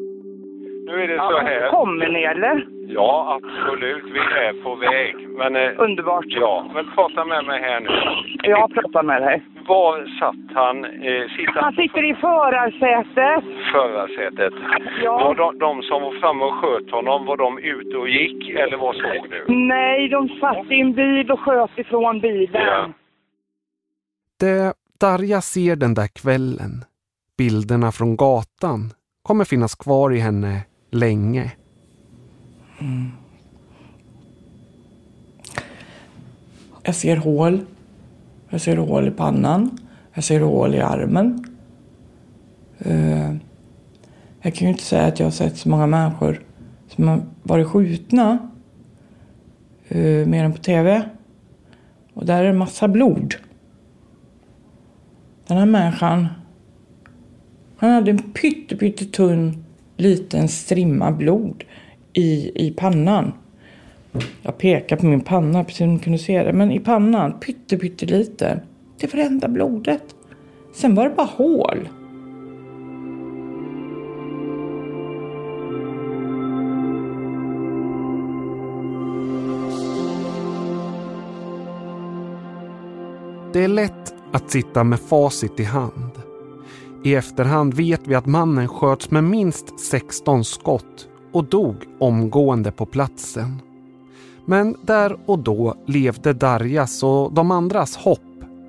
Så 1.30 1.38
här. 1.38 1.70
Kommer 1.70 2.08
ni 2.08 2.22
eller? 2.22 2.66
Ja, 2.88 3.38
absolut. 3.42 4.04
Vi 4.04 4.18
är 4.18 4.62
på 4.62 4.74
väg. 4.74 5.28
Men, 5.38 5.56
eh, 5.56 5.70
Underbart. 5.78 6.24
ja, 6.28 6.70
men 6.74 6.84
prata 6.94 7.24
med 7.24 7.44
mig 7.44 7.60
här 7.62 7.80
nu. 7.80 7.88
Jag 8.50 8.74
pratar 8.74 9.02
med 9.02 9.22
dig. 9.22 9.42
Var 9.68 10.18
satt 10.20 10.54
han? 10.56 10.84
Eh, 10.84 11.28
sitter 11.36 11.60
Han 11.62 11.72
sitter 11.72 12.10
i 12.10 12.14
förarsätet. 12.14 13.44
förarsätet? 13.72 14.52
Ja. 15.02 15.18
Var 15.18 15.34
de, 15.34 15.58
de 15.58 15.82
som 15.82 16.02
var 16.02 16.20
framme 16.20 16.44
och 16.44 16.54
sköt 16.54 16.90
honom, 16.90 17.26
var 17.26 17.36
de 17.36 17.58
ute 17.58 17.96
och 17.96 18.08
gick 18.08 18.50
eller 18.50 18.76
vad 18.76 18.94
såg 18.94 19.30
du? 19.30 19.44
Nej, 19.54 20.08
de 20.08 20.28
satt 20.28 20.70
i 20.70 20.80
en 20.80 20.92
bil 20.92 21.30
och 21.30 21.40
sköt 21.40 21.78
ifrån 21.78 22.20
bilen. 22.20 22.62
Ja. 22.66 22.88
Det 24.40 24.74
Darja 25.00 25.40
ser 25.40 25.76
den 25.76 25.94
där 25.94 26.08
kvällen, 26.22 26.72
bilderna 27.38 27.92
från 27.92 28.16
gatan, 28.16 28.80
kommer 29.22 29.44
finnas 29.44 29.74
kvar 29.74 30.12
i 30.12 30.18
henne 30.18 30.60
länge. 30.94 31.52
Jag 36.82 36.94
ser 36.94 37.16
hål. 37.16 37.60
Jag 38.48 38.60
ser 38.60 38.76
hål 38.76 39.08
i 39.08 39.10
pannan. 39.10 39.78
Jag 40.14 40.24
ser 40.24 40.40
hål 40.40 40.74
i 40.74 40.80
armen. 40.80 41.44
Eh, 42.78 43.34
jag 44.40 44.54
kan 44.54 44.66
ju 44.66 44.68
inte 44.68 44.84
säga 44.84 45.06
att 45.06 45.18
jag 45.18 45.26
har 45.26 45.30
sett 45.30 45.56
så 45.56 45.68
många 45.68 45.86
människor 45.86 46.42
som 46.88 47.08
har 47.08 47.22
varit 47.42 47.66
skjutna. 47.66 48.50
Eh, 49.88 50.26
mer 50.26 50.44
än 50.44 50.52
på 50.52 50.58
TV. 50.58 51.02
Och 52.14 52.26
där 52.26 52.44
är 52.44 52.46
det 52.46 52.58
massa 52.58 52.88
blod. 52.88 53.34
Den 55.46 55.56
här 55.56 55.66
människan. 55.66 56.26
Han 57.76 57.90
hade 57.90 58.10
en 58.10 58.32
pytte, 58.32 58.76
pytte 58.76 59.04
tunn 59.04 59.63
liten 59.96 60.48
strimma 60.48 61.12
blod 61.12 61.64
i, 62.12 62.52
i 62.66 62.70
pannan. 62.76 63.32
Jag 64.42 64.58
pekar 64.58 64.96
på 64.96 65.06
min 65.06 65.20
panna 65.20 65.64
precis 65.64 65.78
som 65.78 65.94
ni 65.94 65.98
kunde 65.98 66.18
se 66.18 66.42
det. 66.42 66.52
Men 66.52 66.72
i 66.72 66.80
pannan, 66.80 67.40
pytte. 67.40 67.76
Det 69.00 69.12
var 69.12 69.16
det 69.16 69.22
enda 69.22 69.48
blodet. 69.48 70.14
Sen 70.74 70.94
var 70.94 71.08
det 71.08 71.14
bara 71.14 71.26
hål. 71.26 71.88
Det 83.52 83.64
är 83.64 83.68
lätt 83.68 84.14
att 84.32 84.50
sitta 84.50 84.84
med 84.84 85.00
facit 85.00 85.60
i 85.60 85.64
hand. 85.64 86.13
I 87.04 87.14
efterhand 87.14 87.74
vet 87.74 88.06
vi 88.06 88.14
att 88.14 88.26
mannen 88.26 88.68
sköts 88.68 89.10
med 89.10 89.24
minst 89.24 89.80
16 89.80 90.44
skott 90.44 91.08
och 91.32 91.44
dog 91.44 91.76
omgående 92.00 92.72
på 92.72 92.86
platsen. 92.86 93.62
Men 94.46 94.76
där 94.82 95.16
och 95.26 95.38
då 95.38 95.74
levde 95.86 96.32
Darjas 96.32 97.02
och 97.02 97.32
de 97.32 97.50
andras 97.50 97.96
hopp 97.96 98.20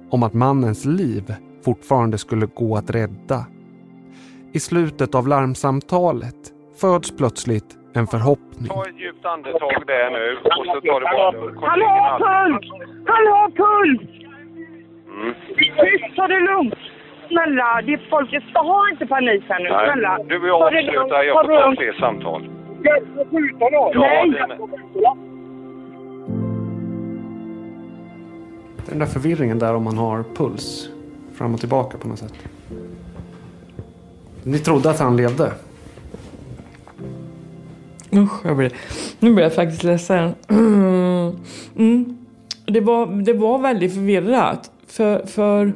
om 0.09 0.23
att 0.23 0.33
mannens 0.33 0.85
liv 0.85 1.33
fortfarande 1.65 2.17
skulle 2.17 2.45
gå 2.45 2.75
att 2.77 2.89
rädda. 2.89 3.45
I 4.53 4.59
slutet 4.59 5.15
av 5.15 5.27
larmsamtalet 5.27 6.35
föds 6.81 7.17
plötsligt 7.17 7.77
en 7.93 8.07
förhoppning. 8.07 8.67
Ta 8.67 8.89
ett 8.89 8.99
djupt 8.99 9.25
andetag 9.25 9.83
där 9.87 10.11
nu 10.11 10.37
och 10.37 10.65
så 10.65 10.81
tar 10.81 10.99
du 10.99 11.05
bara 11.05 11.31
lugnt. 11.31 11.61
Han 11.61 11.81
har 11.81 12.19
puls! 12.19 12.71
Han 13.05 13.27
har 13.27 13.49
puls! 13.49 14.09
Mm. 15.07 15.33
Tyst, 15.57 16.15
ta 16.15 16.27
det 16.27 16.39
lugnt! 16.39 16.94
Snälla, 17.27 17.81
det 17.85 17.93
är 17.93 18.09
folket. 18.09 18.43
Ha 18.53 18.89
inte 18.91 19.05
panik 19.05 19.43
här 19.49 19.59
nu, 19.59 19.69
Nej, 19.69 19.91
snälla. 19.91 20.19
du 20.27 20.41
och 20.41 20.47
jag 20.47 20.61
avslutar. 20.61 21.23
Jag 21.23 21.45
får 21.45 21.53
ta 21.53 21.75
fler 21.75 21.93
samtal. 21.99 22.41
Nej. 22.83 23.03
Ja, 23.93 25.17
det, 28.85 28.89
Den 28.89 28.99
där 28.99 29.05
förvirringen 29.05 29.59
där 29.59 29.75
om 29.75 29.83
man 29.83 29.97
har 29.97 30.23
puls 30.35 30.89
fram 31.37 31.53
och 31.53 31.59
tillbaka 31.59 31.97
på 31.97 32.07
något 32.07 32.19
sätt. 32.19 32.33
Ni 34.43 34.59
trodde 34.59 34.89
att 34.89 34.99
han 34.99 35.17
levde? 35.17 35.51
Usch, 38.13 38.45
jag 38.45 38.57
blir, 38.57 38.71
nu 39.19 39.33
blir 39.33 39.43
jag 39.43 39.55
faktiskt 39.55 39.83
ledsen. 39.83 40.35
Mm. 41.75 42.17
Det, 42.65 42.81
var, 42.81 43.05
det 43.05 43.33
var 43.33 43.57
väldigt 43.59 43.93
förvirrat. 43.93 44.71
För, 44.87 45.25
för 45.25 45.73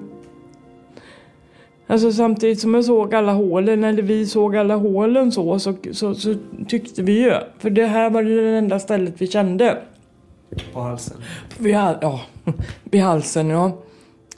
alltså 1.90 2.12
samtidigt 2.12 2.60
som 2.60 2.74
jag 2.74 2.86
såg 2.86 3.16
alla 3.16 3.34
hålen, 3.34 3.84
eller 3.84 4.04
vi 4.04 4.26
såg 4.26 4.56
alla 4.56 4.76
hålen 4.76 5.32
så, 5.32 5.60
så, 5.60 5.74
så, 5.92 6.16
så 6.16 6.36
tyckte 6.68 7.04
vi 7.04 7.24
ju. 7.24 7.34
För 7.60 7.70
det 7.70 7.86
här 7.86 8.10
var 8.10 8.24
det 8.24 8.58
enda 8.58 8.80
stället 8.80 9.14
vi 9.18 9.28
kände. 9.28 9.78
På 10.74 10.80
halsen? 10.82 11.18
Vid, 11.58 11.74
ja, 11.74 12.22
vid 12.84 13.02
halsen 13.02 13.50
ja. 13.50 13.78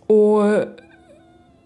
Och 0.08 0.44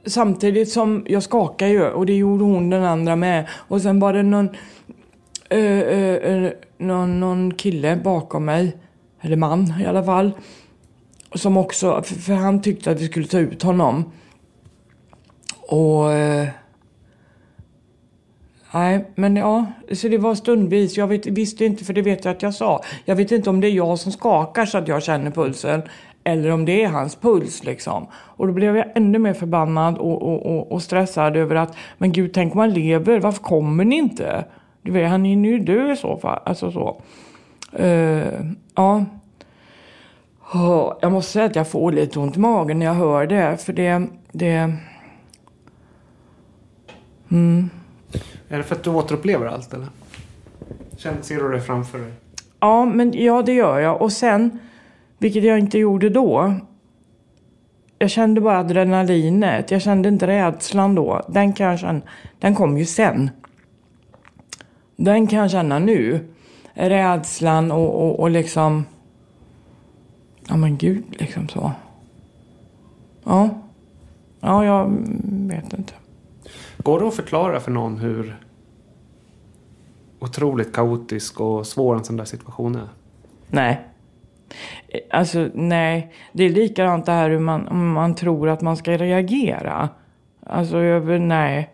samtidigt 0.06 0.72
som 0.72 1.06
jag 1.10 1.24
skakade 1.24 1.72
ju 1.72 1.90
och 1.90 2.06
det 2.06 2.14
gjorde 2.14 2.44
hon 2.44 2.70
den 2.70 2.84
andra 2.84 3.16
med. 3.16 3.48
Och 3.52 3.82
sen 3.82 4.00
var 4.00 4.14
det 4.14 4.24
någon, 4.24 4.50
eh, 5.50 5.80
eh, 5.80 6.52
någon, 6.78 7.20
någon 7.20 7.54
kille 7.54 7.96
bakom 8.04 8.46
mig, 8.46 8.78
eller 9.22 9.36
man 9.36 9.74
i 9.82 9.86
alla 9.86 10.04
fall. 10.04 10.32
Som 11.36 11.58
också, 11.58 12.02
för, 12.04 12.16
för 12.16 12.34
han 12.34 12.62
tyckte 12.62 12.92
att 12.92 13.02
vi 13.02 13.08
skulle 13.08 13.28
ta 13.28 13.40
ut 13.40 13.64
honom. 13.64 14.12
Och... 15.68 16.12
Eh, 16.12 16.48
nej, 18.74 19.06
men 19.16 19.36
ja, 19.36 19.66
så 19.92 20.08
det 20.08 20.18
var 20.18 20.36
stundvis. 20.36 20.98
Jag 20.98 21.08
vet, 21.08 21.26
visste 21.26 21.66
inte, 21.66 21.86
för 21.86 21.94
det 21.94 22.02
vet 22.02 22.26
jag 22.26 22.32
att 22.32 22.42
jag 22.42 22.54
sa. 22.54 22.82
Jag 23.06 23.16
vet 23.16 23.32
inte 23.32 23.50
om 23.50 23.62
det 23.62 23.68
är 23.68 23.72
jag 23.72 24.00
som 24.00 24.12
skakar 24.12 24.66
så 24.66 24.78
att 24.78 24.88
jag 24.88 25.04
känner 25.04 25.32
pulsen. 25.32 25.82
Eller 26.24 26.52
om 26.52 26.66
det 26.66 26.84
är 26.84 26.88
hans 26.88 27.16
puls 27.16 27.64
liksom. 27.64 28.08
Och 28.14 28.48
då 28.48 28.54
blev 28.54 28.78
jag 28.78 28.86
ännu 28.96 29.20
mer 29.20 29.34
förbannad 29.34 29.98
och, 29.98 30.22
och, 30.22 30.46
och, 30.46 30.72
och 30.72 30.82
stressad 30.82 31.38
över 31.38 31.56
att, 31.56 31.76
men 31.98 32.12
gud, 32.12 32.34
tänk 32.34 32.54
om 32.54 32.60
han 32.60 32.74
lever. 32.74 33.20
Varför 33.20 33.44
kommer 33.44 33.86
ni 33.86 33.96
inte? 33.96 34.46
Du 34.82 34.92
vet, 34.92 35.10
han 35.10 35.26
är 35.26 35.50
ju 35.50 35.60
dö 35.60 35.92
i 35.92 35.96
så 35.96 36.18
fall. 36.18 36.40
Alltså 36.46 36.72
så. 36.72 37.02
Uh, 37.80 38.52
ja. 38.76 39.06
Oh, 40.54 40.94
Jag 41.02 41.12
måste 41.12 41.32
säga 41.32 41.46
att 41.46 41.56
jag 41.56 41.68
får 41.68 41.92
lite 41.92 42.20
ont 42.20 42.38
i 42.38 42.40
magen 42.40 42.80
när 42.80 42.86
jag 42.86 42.94
hör 42.94 43.28
det. 43.28 43.58
För 43.66 43.74
det... 43.74 44.08
det 44.32 44.74
mm. 47.32 47.70
Är 48.50 48.58
det 48.58 48.64
för 48.64 48.76
att 48.76 48.84
du 48.84 48.90
återupplever 48.90 49.46
allt 49.46 49.74
eller? 49.74 49.88
Känner, 50.98 51.22
ser 51.22 51.40
du 51.40 51.52
det 51.52 51.62
framför 51.62 52.00
dig? 52.00 52.12
Ja, 52.60 52.86
men 52.86 53.14
ja, 53.24 53.42
det 53.42 53.54
gör 53.54 53.80
jag. 53.80 54.02
Och 54.02 54.12
sen, 54.12 54.60
vilket 55.18 55.44
jag 55.44 55.60
inte 55.60 55.78
gjorde 55.80 56.10
då. 56.10 56.56
Jag 58.00 58.10
kände 58.10 58.42
bara 58.42 58.60
adrenalinet. 58.60 59.72
Jag 59.72 59.82
kände 59.82 60.10
inte 60.10 60.28
rädslan 60.28 60.96
då. 60.96 61.26
Den 61.28 61.54
kan 61.54 61.68
jag 61.68 61.80
känna. 61.80 62.02
Den 62.40 62.56
kom 62.56 62.78
ju 62.78 62.86
sen. 62.86 63.30
Den 64.96 65.28
kan 65.28 65.40
jag 65.40 65.52
känna 65.52 65.80
nu. 65.80 66.28
Rädslan 66.74 67.72
och, 67.72 68.04
och, 68.04 68.20
och 68.20 68.30
liksom... 68.30 68.86
Ja 70.48 70.58
men 70.58 70.78
gud, 70.78 71.04
liksom 71.10 71.50
så. 71.50 71.72
Ja. 73.24 73.50
Ja, 74.40 74.66
jag 74.66 74.98
vet 75.24 75.74
inte. 75.74 75.94
Går 76.86 77.00
det 77.00 77.08
att 77.08 77.16
förklara 77.16 77.60
för 77.60 77.72
någon 77.72 77.98
hur 77.98 78.36
otroligt 80.20 80.74
kaotisk 80.74 81.40
och 81.40 81.68
svår 81.68 81.96
en 81.96 82.04
sån 82.04 82.18
där 82.18 82.26
situation 82.26 82.76
är? 82.76 82.88
Nej. 83.48 83.82
Alltså 85.12 85.50
nej. 85.54 86.14
Det 86.34 86.44
är 86.44 86.50
likadant 86.50 87.06
det 87.06 87.12
här 87.12 87.30
hur 87.30 87.40
man, 87.40 87.68
om 87.68 87.92
man 87.92 88.16
tror 88.16 88.50
att 88.50 88.62
man 88.62 88.78
ska 88.78 88.98
reagera. 88.98 89.90
Alltså 90.44 90.78
jag, 90.78 91.00
vill- 91.00 91.22
nej. 91.22 91.70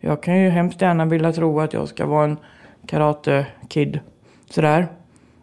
Jag 0.00 0.22
kan 0.22 0.40
ju 0.40 0.48
hemskt 0.48 0.82
gärna 0.82 1.04
vilja 1.04 1.32
tro 1.32 1.60
att 1.60 1.72
jag 1.72 1.88
ska 1.88 2.06
vara 2.06 2.24
en 2.24 2.38
karate-kid. 2.86 4.00
Sådär. 4.50 4.88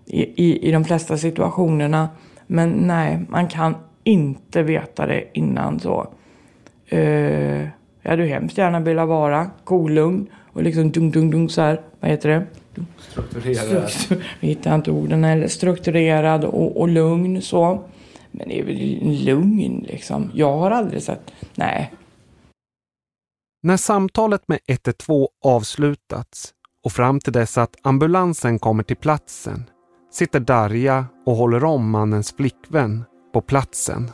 I, 0.05 0.21
i, 0.45 0.69
I 0.69 0.71
de 0.71 0.85
flesta 0.85 1.17
situationerna. 1.17 2.09
Men 2.47 2.69
nej, 2.69 3.25
man 3.29 3.47
kan 3.47 3.75
inte 4.03 4.63
veta 4.63 5.05
det 5.05 5.23
innan 5.33 5.79
så. 5.79 6.07
Uh, 6.93 7.67
jag 8.07 8.11
hade 8.11 8.23
ju 8.23 8.29
hemskt 8.29 8.57
gärna 8.57 8.79
velat 8.79 9.07
vara 9.07 9.51
kolugn 9.63 10.27
och 10.53 10.63
liksom 10.63 10.91
dung, 10.91 11.11
dung, 11.11 11.31
dung 11.31 11.49
så 11.49 11.61
här. 11.61 11.81
Vad 11.99 12.11
heter 12.11 12.29
det? 12.29 12.45
Strukturerad. 12.97 13.89
Struktur, 13.89 14.25
jag 14.39 14.47
hittar 14.47 14.75
inte 14.75 14.91
orden 14.91 15.23
heller. 15.23 15.47
Strukturerad 15.47 16.45
och, 16.45 16.81
och 16.81 16.87
lugn 16.87 17.41
så. 17.41 17.83
Men 18.31 18.49
det 18.49 18.59
är 18.59 18.63
väl 18.63 18.99
en 19.01 19.23
lugn 19.23 19.85
liksom. 19.87 20.31
Jag 20.33 20.57
har 20.57 20.71
aldrig 20.71 21.01
sett, 21.03 21.31
nej. 21.55 21.93
När 23.63 23.77
samtalet 23.77 24.47
med 24.47 24.59
112 24.67 25.27
avslutats 25.45 26.53
och 26.83 26.91
fram 26.91 27.19
till 27.19 27.33
dess 27.33 27.57
att 27.57 27.75
ambulansen 27.81 28.59
kommer 28.59 28.83
till 28.83 28.97
platsen 28.97 29.63
sitter 30.11 30.39
Darja 30.39 31.05
och 31.25 31.35
håller 31.35 31.63
om 31.63 31.89
mannens 31.89 32.31
flickvän 32.31 33.03
på 33.33 33.41
platsen. 33.41 34.11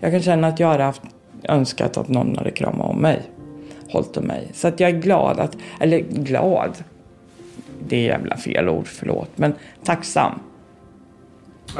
Jag 0.00 0.12
kan 0.12 0.22
känna 0.22 0.48
att 0.48 0.60
jag 0.60 0.68
hade 0.68 0.84
haft 0.84 1.02
önskat 1.48 1.96
att 1.96 2.08
någon 2.08 2.36
hade 2.36 2.50
kramat 2.50 2.90
om 2.90 2.98
mig. 2.98 3.22
Hållit 3.90 4.16
om 4.16 4.24
mig. 4.24 4.48
Så 4.52 4.68
att 4.68 4.80
jag 4.80 4.90
är 4.90 4.98
glad 5.00 5.40
att, 5.40 5.56
eller 5.80 5.98
glad. 5.98 6.70
Det 7.88 7.96
är 7.96 8.00
jävla 8.04 8.36
fel 8.36 8.68
ord, 8.68 8.86
förlåt. 8.86 9.30
Men 9.36 9.52
tacksam. 9.84 10.32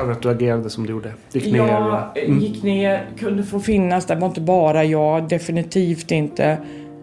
Över 0.01 0.13
att 0.13 0.23
du 0.23 0.31
agerade 0.31 0.71
som 0.71 0.87
du 0.87 0.93
gjorde. 0.93 1.13
Gick 1.33 1.53
ner. 1.53 1.57
Jag 1.59 1.87
och- 1.93 2.19
Mm. 2.19 2.39
gick 2.39 2.63
ner, 2.63 3.07
kunde 3.19 3.43
få 3.45 3.61
finnas 3.61 4.07
där. 4.07 4.15
Det 4.15 4.21
var 4.21 4.29
inte 4.29 4.41
bara 4.41 4.85
jag, 4.85 5.29
definitivt 5.29 6.11
inte. 6.11 6.59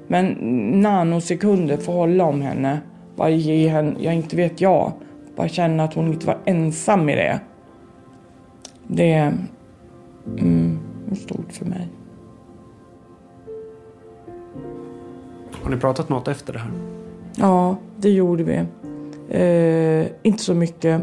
Men 0.07 0.27
nanosekunder 0.81 1.77
få 1.77 1.91
hålla 1.91 2.23
om 2.23 2.41
henne. 2.41 2.79
Bara 3.15 3.29
ge 3.29 3.67
henne, 3.67 3.95
ja 3.99 4.11
inte 4.11 4.35
vet 4.35 4.61
jag. 4.61 4.91
Bara 5.35 5.47
känna 5.47 5.83
att 5.83 5.93
hon 5.93 6.07
inte 6.07 6.27
var 6.27 6.37
ensam 6.45 7.09
i 7.09 7.15
det. 7.15 7.39
Det 8.87 9.11
är 9.11 9.33
mm, 10.39 10.79
stort 11.15 11.51
för 11.51 11.65
mig. 11.65 11.87
Har 15.69 15.75
ni 15.75 15.81
pratat 15.81 16.09
något 16.09 16.27
efter 16.27 16.53
det 16.53 16.59
här? 16.59 16.71
Ja, 17.35 17.77
det 17.97 18.09
gjorde 18.09 18.43
vi. 18.43 18.55
Eh, 19.29 20.11
inte 20.23 20.43
så 20.43 20.53
mycket. 20.53 21.01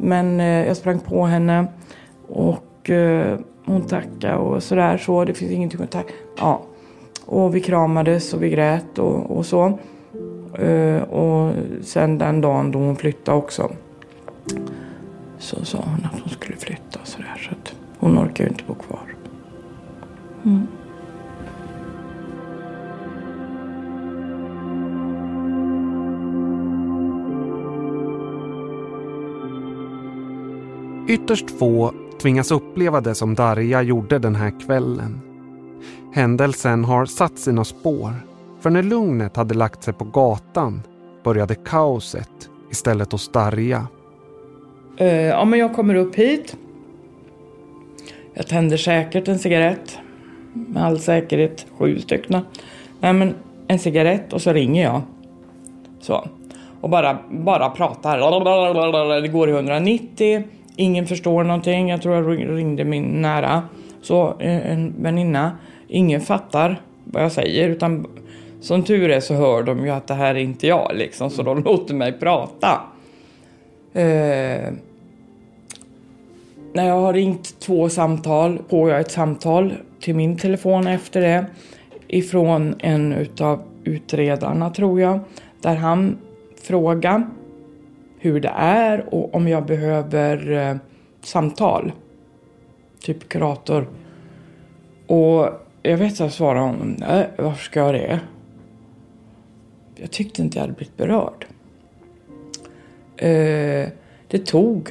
Men 0.00 0.40
eh, 0.40 0.66
jag 0.66 0.76
sprang 0.76 0.98
på 1.00 1.24
henne 1.24 1.66
och 2.28 2.90
eh, 2.90 3.38
hon 3.64 3.82
tackade 3.82 4.36
och 4.36 4.62
sådär. 4.62 4.98
Så 4.98 5.24
det 5.24 5.34
finns 5.34 5.52
ingenting 5.52 5.82
att 5.82 5.90
tacka. 5.90 6.12
Ja. 6.38 6.62
Och 7.26 7.56
vi 7.56 7.60
kramades 7.60 8.34
och 8.34 8.42
vi 8.42 8.50
grät 8.50 8.98
och, 8.98 9.36
och 9.36 9.46
så. 9.46 9.78
Eh, 10.58 11.02
och 11.02 11.54
sen 11.82 12.18
den 12.18 12.40
dagen 12.40 12.70
då 12.70 12.78
hon 12.78 12.96
flyttade 12.96 13.38
också. 13.38 13.70
Så 15.38 15.64
sa 15.64 15.78
hon 15.78 16.10
att 16.12 16.20
hon 16.20 16.30
skulle 16.30 16.56
flytta 16.56 16.98
och 17.02 17.08
sådär. 17.08 17.48
Så 17.48 17.50
att 17.50 17.74
hon 17.98 18.18
orkar 18.18 18.44
ju 18.44 18.50
inte 18.50 18.64
bo 18.66 18.74
kvar. 18.74 19.14
Mm. 20.44 20.66
Ytterst 31.08 31.58
få 31.58 31.92
tvingas 32.22 32.50
uppleva 32.50 33.00
det 33.00 33.14
som 33.14 33.34
Darja 33.34 33.82
gjorde 33.82 34.18
den 34.18 34.34
här 34.34 34.60
kvällen. 34.60 35.20
Händelsen 36.14 36.84
har 36.84 37.06
satt 37.06 37.38
sina 37.38 37.64
spår. 37.64 38.12
För 38.60 38.70
när 38.70 38.82
lugnet 38.82 39.36
hade 39.36 39.54
lagt 39.54 39.82
sig 39.82 39.94
på 39.94 40.04
gatan 40.04 40.82
började 41.24 41.54
kaoset 41.54 42.50
istället 42.70 43.12
hos 43.12 43.32
Darja. 43.32 43.86
Uh, 45.00 45.06
ja, 45.06 45.44
men 45.44 45.58
jag 45.58 45.74
kommer 45.74 45.94
upp 45.94 46.14
hit. 46.14 46.56
Jag 48.34 48.46
tänder 48.46 48.76
säkert 48.76 49.28
en 49.28 49.38
cigarett. 49.38 49.98
Med 50.52 50.84
all 50.84 50.98
säkerhet 50.98 51.66
sju 51.78 51.98
stycken. 51.98 52.40
Nej, 53.00 53.12
men 53.12 53.34
en 53.68 53.78
cigarett 53.78 54.32
och 54.32 54.42
så 54.42 54.52
ringer 54.52 54.82
jag. 54.82 55.02
Så. 56.00 56.28
Och 56.80 56.90
bara, 56.90 57.18
bara 57.30 57.70
pratar. 57.70 59.20
Det 59.22 59.28
går 59.28 59.48
i 59.48 59.52
190. 59.52 60.42
Ingen 60.76 61.06
förstår 61.06 61.44
någonting. 61.44 61.88
Jag 61.88 62.02
tror 62.02 62.14
jag 62.14 62.38
ringde 62.58 62.84
min 62.84 63.22
nära. 63.22 63.62
Så 64.02 64.40
eh, 64.40 64.70
en 64.72 64.94
väninna. 64.98 65.52
Ingen 65.88 66.20
fattar 66.20 66.80
vad 67.04 67.22
jag 67.22 67.32
säger. 67.32 67.68
Utan 67.68 68.06
som 68.60 68.82
tur 68.82 69.10
är 69.10 69.20
så 69.20 69.34
hör 69.34 69.62
de 69.62 69.84
ju 69.84 69.90
att 69.90 70.06
det 70.06 70.14
här 70.14 70.34
är 70.34 70.38
inte 70.38 70.66
jag 70.66 70.90
liksom. 70.94 71.30
Så 71.30 71.42
de 71.42 71.62
låter 71.64 71.94
mig 71.94 72.12
prata. 72.12 72.80
Eh, 73.92 74.72
när 76.72 76.86
jag 76.86 77.00
har 77.00 77.12
ringt 77.12 77.60
två 77.60 77.88
samtal 77.88 78.58
får 78.68 78.90
jag 78.90 79.00
ett 79.00 79.10
samtal 79.10 79.72
till 80.00 80.14
min 80.14 80.36
telefon 80.36 80.86
efter 80.86 81.20
det 81.20 81.46
ifrån 82.08 82.74
en 82.78 83.12
utav 83.12 83.62
utredarna 83.84 84.70
tror 84.70 85.00
jag. 85.00 85.20
Där 85.60 85.74
han 85.74 86.18
frågar 86.62 87.26
hur 88.24 88.40
det 88.40 88.52
är 88.56 89.14
och 89.14 89.34
om 89.34 89.48
jag 89.48 89.66
behöver 89.66 90.52
eh, 90.52 90.76
samtal. 91.20 91.92
Typ 93.00 93.28
kurator. 93.28 93.88
Och 95.06 95.48
jag 95.82 95.96
vet 95.96 96.12
att 96.12 96.20
jag 96.20 96.32
svarade 96.32 96.60
honom, 96.60 96.96
nej 96.98 97.28
varför 97.38 97.64
ska 97.64 97.80
jag 97.80 97.94
det? 97.94 98.20
Jag 99.96 100.10
tyckte 100.10 100.42
inte 100.42 100.58
jag 100.58 100.62
hade 100.62 100.74
blivit 100.74 100.96
berörd. 100.96 101.46
Eh, 103.16 103.88
det 104.28 104.46
tog, 104.46 104.90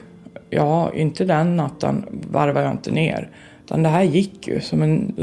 ja 0.49 0.93
inte 0.93 1.25
den 1.25 1.55
natten 1.55 2.05
varvade 2.31 2.65
jag 2.65 2.71
inte 2.73 2.91
ner. 2.91 3.29
Utan 3.65 3.83
det 3.83 3.89
här 3.89 4.03
gick 4.03 4.47
ju 4.47 4.61
som 4.61 4.81
en 4.81 5.13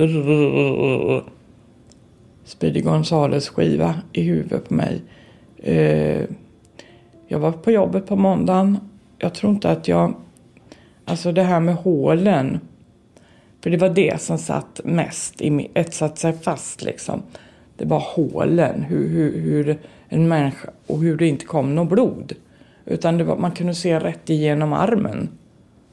Speedy 2.44 2.80
Gonzales 2.80 3.48
skiva 3.48 3.94
i 4.12 4.22
huvudet 4.22 4.68
på 4.68 4.74
mig. 4.74 5.02
Eh, 5.56 6.24
jag 7.32 7.38
var 7.38 7.52
på 7.52 7.70
jobbet 7.70 8.06
på 8.06 8.16
måndagen. 8.16 8.78
Jag 9.18 9.34
tror 9.34 9.52
inte 9.52 9.70
att 9.70 9.88
jag... 9.88 10.14
Alltså 11.04 11.32
det 11.32 11.42
här 11.42 11.60
med 11.60 11.74
hålen. 11.74 12.60
För 13.60 13.70
det 13.70 13.76
var 13.76 13.88
det 13.88 14.20
som 14.20 14.38
satt 14.38 14.80
mest 14.84 15.40
i 15.40 15.50
satt 15.90 16.18
sig 16.18 16.32
fast 16.32 16.82
liksom. 16.82 17.22
Det 17.76 17.84
var 17.84 18.00
hålen. 18.00 18.82
Hur, 18.82 19.08
hur, 19.08 19.40
hur 19.40 19.78
en 20.08 20.28
människa 20.28 20.70
och 20.86 20.98
hur 20.98 21.16
det 21.16 21.26
inte 21.26 21.44
kom 21.44 21.74
något 21.74 21.88
blod. 21.88 22.32
Utan 22.84 23.26
var, 23.26 23.36
man 23.36 23.52
kunde 23.52 23.74
se 23.74 23.98
rätt 23.98 24.30
igenom 24.30 24.72
armen. 24.72 25.28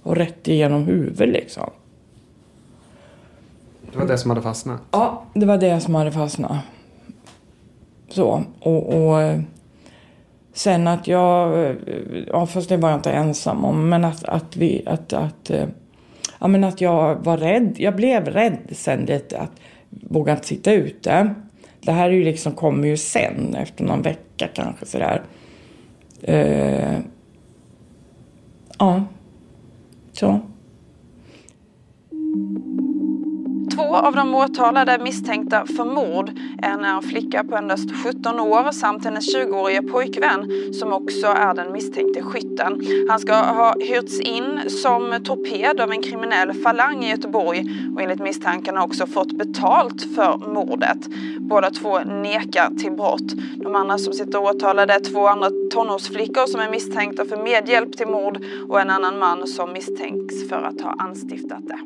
Och 0.04 0.16
rätt 0.16 0.48
igenom 0.48 0.84
huvudet 0.84 1.30
liksom. 1.30 1.70
Det 3.92 3.98
var 3.98 4.08
det 4.08 4.18
som 4.18 4.32
hade 4.32 4.42
fastnat. 4.42 4.82
Ja, 4.92 5.24
det 5.34 5.46
var 5.46 5.58
det 5.58 5.80
som 5.80 5.96
hade 5.96 6.12
fastnat. 6.12 6.58
Så, 8.10 8.44
och, 8.60 8.94
och 8.94 9.40
sen 10.58 10.88
att 10.88 11.08
jag, 11.08 11.66
eh, 11.66 11.76
ja 12.28 12.46
fast 12.46 12.70
det 12.70 12.78
var 12.78 12.90
jag 12.90 12.98
inte 12.98 13.12
ensam 13.12 13.66
om, 13.66 13.90
men 13.90 14.06
att, 14.06 14.24
att 14.24 14.58
vi, 14.58 14.84
att, 14.86 15.14
att, 15.14 15.50
eh, 15.50 15.68
ja 16.40 16.48
men 16.48 16.64
att 16.64 16.82
jag 16.82 17.16
var 17.16 17.38
rädd. 17.38 17.76
Jag 17.78 17.96
blev 17.96 18.26
rädd 18.26 18.58
sen 18.72 19.06
lite, 19.06 19.40
att 19.40 19.52
våga 19.90 20.32
inte 20.32 20.48
sitta 20.48 20.74
ute. 20.74 21.34
Det 21.82 21.92
här 21.92 22.10
är 22.10 22.14
ju 22.14 22.24
liksom, 22.24 22.52
kommer 22.52 22.88
ju 22.88 22.98
sen, 22.98 23.56
efter 23.56 23.84
någon 23.84 24.02
vecka 24.02 24.48
kanske 24.54 24.86
sådär. 24.86 25.22
Eh, 26.22 27.00
ja, 28.80 29.04
så. 30.12 30.42
Av 34.02 34.16
de 34.16 34.36
åtalade 34.36 34.92
är 34.92 35.00
misstänkta 35.00 35.66
för 35.66 35.86
mord. 35.86 36.32
En 36.62 36.80
är 36.86 36.96
en 36.96 37.02
flicka 37.02 37.44
på 37.44 37.56
endast 37.56 37.90
17 38.04 38.40
år 38.40 38.72
samt 38.72 39.06
hennes 39.06 39.36
20-årige 39.36 39.82
pojkvän 39.82 40.52
som 40.74 40.94
också 40.94 41.28
är 41.28 41.54
den 41.54 41.72
misstänkte 41.72 42.22
skytten. 42.22 42.82
Han 43.10 43.20
ska 43.20 43.34
ha 43.34 43.76
hyrts 43.80 44.20
in 44.20 44.70
som 44.70 45.20
torped 45.24 45.80
av 45.80 45.92
en 45.92 46.02
kriminell 46.02 46.54
falang 46.54 47.04
i 47.04 47.10
Göteborg 47.10 47.66
och 47.96 48.02
enligt 48.02 48.20
misstankarna 48.20 48.84
också 48.84 49.06
fått 49.06 49.32
betalt 49.32 50.02
för 50.16 50.54
mordet. 50.54 50.98
Båda 51.40 51.70
två 51.70 52.00
nekar 52.00 52.70
till 52.70 52.92
brott. 52.92 53.34
De 53.56 53.76
andra 53.76 53.98
som 53.98 54.14
sitter 54.14 54.42
åtalade 54.42 54.94
är 54.94 55.00
två 55.00 55.28
andra 55.28 55.50
tonårsflickor 55.74 56.46
som 56.46 56.62
är 56.62 56.70
misstänkta 56.70 57.26
för 57.26 57.44
medhjälp 57.44 57.98
till 57.98 58.08
mord 58.08 58.38
och 58.70 58.82
en 58.82 58.90
annan 58.90 59.20
man 59.20 59.48
som 59.48 59.74
misstänks 59.74 60.50
för 60.50 60.64
att 60.64 60.82
ha 60.82 60.96
anstiftat 60.98 61.62
det. 61.68 61.80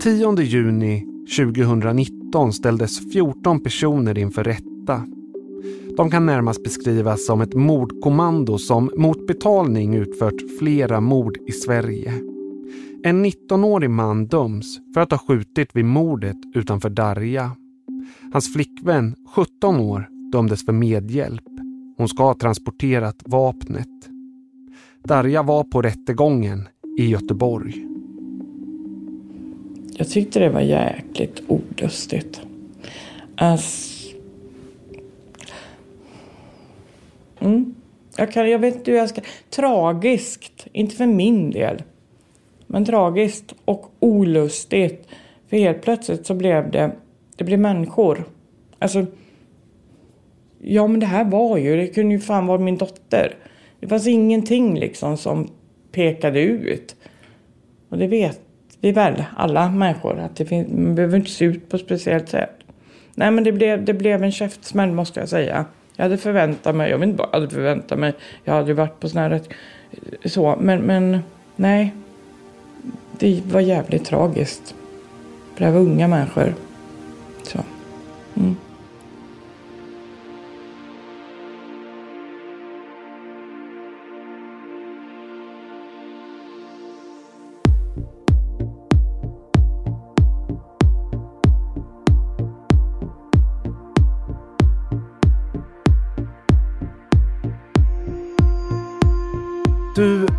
10 0.00 0.42
juni 0.42 1.17
2019 1.36 2.52
ställdes 2.52 3.12
14 3.12 3.60
personer 3.60 4.18
inför 4.18 4.44
rätta. 4.44 5.04
De 5.96 6.10
kan 6.10 6.26
närmast 6.26 6.64
beskrivas 6.64 7.26
som 7.26 7.40
ett 7.40 7.54
mordkommando 7.54 8.58
som 8.58 8.90
mot 8.96 9.26
betalning 9.26 9.94
utfört 9.94 10.58
flera 10.58 11.00
mord 11.00 11.38
i 11.46 11.52
Sverige. 11.52 12.12
En 13.02 13.26
19-årig 13.26 13.90
man 13.90 14.26
döms 14.26 14.78
för 14.94 15.00
att 15.00 15.10
ha 15.10 15.18
skjutit 15.18 15.76
vid 15.76 15.84
mordet 15.84 16.36
utanför 16.54 16.90
Darja. 16.90 17.50
Hans 18.32 18.52
flickvän, 18.52 19.14
17 19.34 19.80
år, 19.80 20.08
dömdes 20.32 20.64
för 20.64 20.72
medhjälp. 20.72 21.44
Hon 21.96 22.08
ska 22.08 22.22
ha 22.22 22.34
transporterat 22.34 23.22
vapnet. 23.26 23.88
Darja 25.04 25.42
var 25.42 25.64
på 25.64 25.82
rättegången 25.82 26.68
i 26.98 27.06
Göteborg. 27.06 27.97
Jag 29.98 30.08
tyckte 30.08 30.40
det 30.40 30.48
var 30.48 30.60
jäkligt 30.60 31.42
olustigt. 31.48 32.40
Alltså, 33.36 34.16
mm, 37.40 37.74
Jag, 38.16 38.32
kan, 38.32 38.50
jag 38.50 38.58
vet 38.58 38.74
inte 38.74 38.90
hur 38.90 38.98
jag 38.98 39.08
ska... 39.08 39.20
Tragiskt, 39.50 40.66
inte 40.72 40.96
för 40.96 41.06
min 41.06 41.50
del. 41.50 41.82
Men 42.66 42.84
tragiskt 42.84 43.54
och 43.64 43.90
olustigt. 44.00 45.08
För 45.48 45.56
helt 45.56 45.82
plötsligt 45.82 46.26
så 46.26 46.34
blev 46.34 46.70
det, 46.70 46.92
det 47.36 47.44
blev 47.44 47.58
människor. 47.58 48.24
Alltså, 48.78 49.06
ja 50.58 50.86
men 50.86 51.00
det 51.00 51.06
här 51.06 51.24
var 51.24 51.56
ju, 51.56 51.76
det 51.76 51.86
kunde 51.86 52.14
ju 52.14 52.20
fan 52.20 52.46
vara 52.46 52.58
min 52.58 52.76
dotter. 52.76 53.34
Det 53.80 53.88
fanns 53.88 54.06
ingenting 54.06 54.78
liksom 54.78 55.16
som 55.16 55.50
pekade 55.92 56.40
ut. 56.40 56.96
Och 57.88 57.98
det 57.98 58.06
vet 58.06 58.47
vi 58.80 58.92
väl, 58.92 59.24
alla 59.36 59.70
människor, 59.70 60.18
att 60.18 60.36
det 60.36 60.44
finns, 60.44 60.68
man 60.68 60.94
behöver 60.94 61.16
inte 61.16 61.30
se 61.30 61.44
ut 61.44 61.68
på 61.68 61.76
ett 61.76 61.82
speciellt 61.82 62.28
sätt. 62.28 62.50
Nej 63.14 63.30
men 63.30 63.44
det 63.44 63.52
blev, 63.52 63.84
det 63.84 63.94
blev 63.94 64.22
en 64.22 64.32
käftsmäll 64.32 64.92
måste 64.92 65.20
jag 65.20 65.28
säga. 65.28 65.64
Jag 65.96 66.04
hade 66.04 66.18
förväntat 66.18 66.74
mig, 66.74 66.90
jag 66.90 66.98
vet 66.98 67.08
inte 67.08 67.22
vad 67.22 67.28
jag 67.32 67.40
hade 67.40 67.54
förväntat 67.54 67.98
mig. 67.98 68.14
Jag 68.44 68.54
hade 68.54 68.68
ju 68.68 68.74
varit 68.74 69.00
på 69.00 69.08
sådana 69.08 69.28
här 69.28 69.40
så, 70.24 70.56
men, 70.60 70.80
men 70.80 71.18
nej. 71.56 71.94
Det 73.18 73.42
var 73.46 73.60
jävligt 73.60 74.04
tragiskt. 74.04 74.74
För 75.54 75.64
det 75.64 75.70
var 75.70 75.80
unga 75.80 76.08
människor. 76.08 76.54
Så. 77.42 77.58
Mm. 78.36 78.56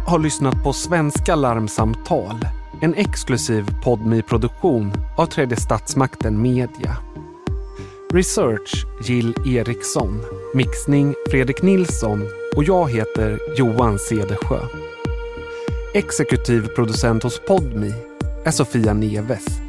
Har 0.10 0.20
lyssnat 0.20 0.64
på 0.64 0.74
Svenska 0.74 1.36
larmsamtal. 1.36 2.36
En 2.82 2.94
exklusiv 2.94 3.66
podmi 3.84 4.22
produktion 4.22 4.92
av 5.18 5.26
Tredje 5.26 5.58
Statsmakten 5.58 6.42
Media. 6.42 6.98
Research 8.14 8.86
Jill 9.04 9.34
Eriksson. 9.46 10.22
Mixning 10.54 11.16
Fredrik 11.32 11.62
Nilsson 11.62 12.28
och 12.56 12.64
jag 12.64 12.92
heter 12.92 13.40
Johan 13.58 14.00
Cedersjö. 14.00 14.60
Exekutiv 15.94 16.68
producent 16.68 17.24
hos 17.24 17.42
Podmi 17.48 17.94
är 18.46 18.52
Sofia 18.52 18.94
Neves. 18.94 19.69